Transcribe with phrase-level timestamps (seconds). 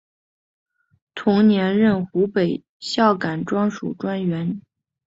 [1.13, 4.59] 同年任湖北孝感专署专员。